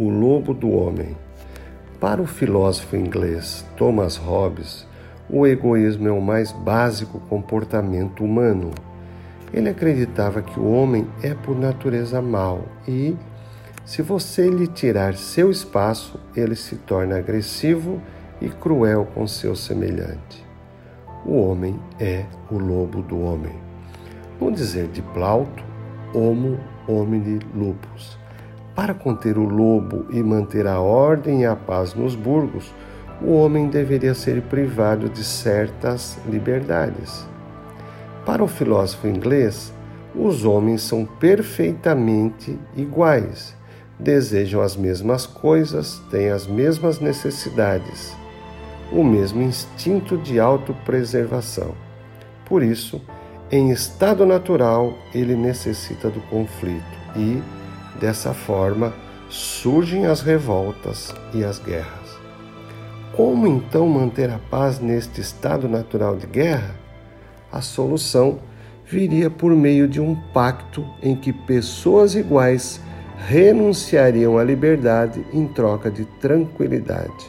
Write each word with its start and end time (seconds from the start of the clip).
o 0.00 0.08
lobo 0.08 0.54
do 0.54 0.70
homem. 0.70 1.14
Para 2.00 2.22
o 2.22 2.26
filósofo 2.26 2.96
inglês 2.96 3.66
Thomas 3.76 4.16
Hobbes, 4.16 4.86
o 5.28 5.46
egoísmo 5.46 6.08
é 6.08 6.10
o 6.10 6.22
mais 6.22 6.52
básico 6.52 7.20
comportamento 7.28 8.24
humano. 8.24 8.70
Ele 9.52 9.68
acreditava 9.68 10.40
que 10.40 10.58
o 10.58 10.72
homem 10.72 11.06
é 11.22 11.34
por 11.34 11.54
natureza 11.54 12.22
mau 12.22 12.64
e, 12.88 13.14
se 13.84 14.00
você 14.00 14.48
lhe 14.48 14.66
tirar 14.66 15.16
seu 15.16 15.50
espaço, 15.50 16.18
ele 16.34 16.56
se 16.56 16.76
torna 16.76 17.18
agressivo 17.18 18.00
e 18.40 18.48
cruel 18.48 19.06
com 19.14 19.26
seu 19.26 19.54
semelhante. 19.54 20.46
O 21.26 21.36
homem 21.42 21.78
é 21.98 22.24
o 22.50 22.56
lobo 22.56 23.02
do 23.02 23.20
homem. 23.20 23.52
No 24.40 24.50
dizer 24.50 24.88
de 24.88 25.02
Plauto, 25.02 25.62
homo 26.14 26.58
homini 26.88 27.38
lupus. 27.54 28.19
Para 28.80 28.94
conter 28.94 29.36
o 29.36 29.44
lobo 29.44 30.06
e 30.08 30.22
manter 30.22 30.66
a 30.66 30.80
ordem 30.80 31.42
e 31.42 31.44
a 31.44 31.54
paz 31.54 31.92
nos 31.92 32.14
burgos, 32.14 32.72
o 33.20 33.34
homem 33.34 33.68
deveria 33.68 34.14
ser 34.14 34.40
privado 34.40 35.06
de 35.06 35.22
certas 35.22 36.16
liberdades. 36.26 37.28
Para 38.24 38.42
o 38.42 38.48
filósofo 38.48 39.06
inglês, 39.06 39.70
os 40.14 40.46
homens 40.46 40.80
são 40.80 41.04
perfeitamente 41.04 42.58
iguais, 42.74 43.54
desejam 43.98 44.62
as 44.62 44.74
mesmas 44.76 45.26
coisas, 45.26 46.00
têm 46.10 46.30
as 46.30 46.46
mesmas 46.46 47.00
necessidades, 47.00 48.16
o 48.90 49.04
mesmo 49.04 49.42
instinto 49.42 50.16
de 50.16 50.40
autopreservação. 50.40 51.74
Por 52.46 52.62
isso, 52.62 52.98
em 53.52 53.72
estado 53.72 54.24
natural, 54.24 54.94
ele 55.14 55.36
necessita 55.36 56.08
do 56.08 56.22
conflito 56.30 56.98
e, 57.14 57.42
dessa 57.98 58.34
forma, 58.34 58.92
surgem 59.28 60.06
as 60.06 60.20
revoltas 60.20 61.14
e 61.32 61.42
as 61.44 61.58
guerras. 61.58 62.18
Como 63.16 63.46
então 63.46 63.88
manter 63.88 64.30
a 64.30 64.38
paz 64.38 64.78
neste 64.78 65.20
estado 65.20 65.68
natural 65.68 66.16
de 66.16 66.26
guerra? 66.26 66.74
A 67.52 67.60
solução 67.60 68.38
viria 68.86 69.30
por 69.30 69.52
meio 69.52 69.88
de 69.88 70.00
um 70.00 70.14
pacto 70.32 70.84
em 71.02 71.14
que 71.14 71.32
pessoas 71.32 72.14
iguais 72.14 72.80
renunciariam 73.26 74.38
à 74.38 74.44
liberdade 74.44 75.24
em 75.32 75.46
troca 75.46 75.90
de 75.90 76.04
tranquilidade. 76.20 77.26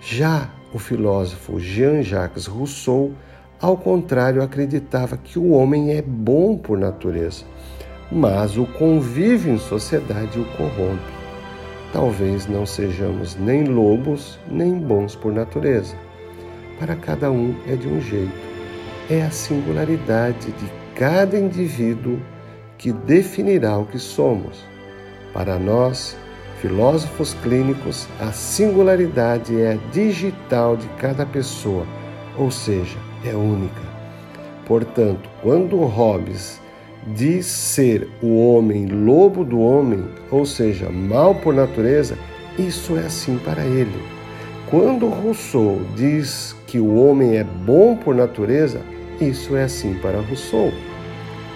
Já 0.00 0.50
o 0.72 0.78
filósofo 0.78 1.58
Jean-Jacques 1.58 2.46
Rousseau, 2.46 3.12
ao 3.60 3.76
contrário, 3.76 4.42
acreditava 4.42 5.16
que 5.16 5.38
o 5.38 5.50
homem 5.50 5.92
é 5.92 6.02
bom 6.02 6.56
por 6.56 6.78
natureza, 6.78 7.44
mas 8.12 8.58
o 8.58 8.66
convívio 8.66 9.54
em 9.54 9.58
sociedade 9.58 10.38
o 10.38 10.44
corrompe. 10.56 11.12
Talvez 11.94 12.46
não 12.46 12.66
sejamos 12.66 13.36
nem 13.36 13.64
lobos, 13.64 14.38
nem 14.50 14.78
bons 14.78 15.16
por 15.16 15.32
natureza. 15.32 15.96
Para 16.78 16.94
cada 16.94 17.30
um 17.30 17.54
é 17.66 17.74
de 17.74 17.88
um 17.88 18.00
jeito. 18.00 18.52
É 19.08 19.22
a 19.22 19.30
singularidade 19.30 20.52
de 20.52 20.72
cada 20.94 21.38
indivíduo 21.38 22.20
que 22.76 22.92
definirá 22.92 23.78
o 23.78 23.86
que 23.86 23.98
somos. 23.98 24.62
Para 25.32 25.58
nós, 25.58 26.16
filósofos 26.60 27.34
clínicos, 27.42 28.06
a 28.20 28.30
singularidade 28.30 29.58
é 29.58 29.78
digital 29.90 30.76
de 30.76 30.86
cada 30.98 31.24
pessoa, 31.24 31.86
ou 32.36 32.50
seja, 32.50 32.98
é 33.24 33.34
única. 33.34 33.80
Portanto, 34.66 35.28
quando 35.42 35.76
Hobbes 35.84 36.60
diz 37.06 37.46
ser 37.46 38.08
o 38.22 38.48
homem 38.48 38.86
lobo 38.86 39.44
do 39.44 39.60
homem, 39.60 40.04
ou 40.30 40.46
seja, 40.46 40.88
mal 40.90 41.34
por 41.34 41.54
natureza, 41.54 42.16
isso 42.58 42.96
é 42.96 43.06
assim 43.06 43.38
para 43.38 43.64
ele. 43.64 44.02
Quando 44.68 45.08
Rousseau 45.08 45.80
diz 45.96 46.56
que 46.66 46.78
o 46.78 46.94
homem 46.94 47.36
é 47.36 47.44
bom 47.44 47.96
por 47.96 48.14
natureza, 48.14 48.80
isso 49.20 49.56
é 49.56 49.64
assim 49.64 49.94
para 49.94 50.20
Rousseau. 50.20 50.72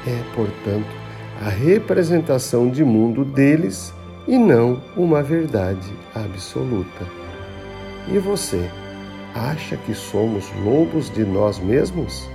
É, 0.06 0.22
portanto, 0.34 0.86
a 1.40 1.48
representação 1.48 2.70
de 2.70 2.84
mundo 2.84 3.24
deles 3.24 3.92
e 4.26 4.38
não 4.38 4.82
uma 4.96 5.22
verdade 5.22 5.92
absoluta. 6.14 7.06
E 8.08 8.18
você, 8.18 8.68
acha 9.34 9.76
que 9.76 9.94
somos 9.94 10.50
lobos 10.64 11.10
de 11.10 11.24
nós 11.24 11.58
mesmos? 11.58 12.28